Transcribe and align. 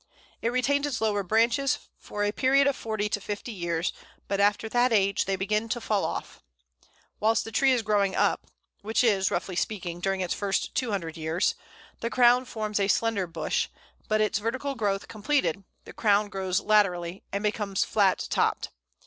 It 0.41 0.49
retains 0.49 0.87
its 0.87 0.99
lower 0.99 1.21
branches 1.21 1.77
for 1.95 2.23
a 2.23 2.31
period 2.31 2.65
of 2.65 2.75
forty 2.75 3.07
to 3.09 3.21
fifty 3.21 3.51
years, 3.51 3.93
but 4.27 4.39
after 4.39 4.67
that 4.67 4.91
age 4.91 5.25
they 5.25 5.35
begin 5.35 5.69
to 5.69 5.79
fall 5.79 6.03
off. 6.05 6.41
Whilst 7.19 7.43
the 7.45 7.51
tree 7.51 7.71
is 7.71 7.83
growing 7.83 8.15
up 8.15 8.47
which 8.81 9.03
is, 9.03 9.29
roughly 9.29 9.55
speaking, 9.55 9.99
during 9.99 10.21
its 10.21 10.33
first 10.33 10.73
two 10.73 10.89
hundred 10.89 11.17
years 11.17 11.53
the 11.99 12.09
crown 12.09 12.45
forms 12.45 12.79
a 12.79 12.87
slender 12.87 13.27
bush; 13.27 13.67
but 14.07 14.21
its 14.21 14.39
vertical 14.39 14.73
growth 14.73 15.07
completed, 15.07 15.63
the 15.85 15.93
crown 15.93 16.29
grows 16.29 16.59
laterally, 16.59 17.21
and 17.31 17.43
becomes 17.43 17.83
flat 17.83 18.25
topped. 18.31 18.71